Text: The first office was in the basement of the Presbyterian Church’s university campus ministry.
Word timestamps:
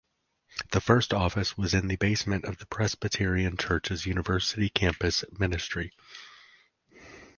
The 0.71 0.81
first 0.81 1.13
office 1.13 1.55
was 1.55 1.75
in 1.75 1.85
the 1.87 1.95
basement 1.95 2.45
of 2.45 2.57
the 2.57 2.65
Presbyterian 2.65 3.55
Church’s 3.55 4.07
university 4.07 4.67
campus 4.67 5.23
ministry. 5.37 5.91